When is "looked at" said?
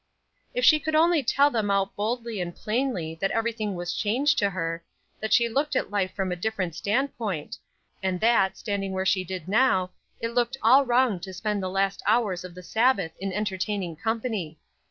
5.47-5.91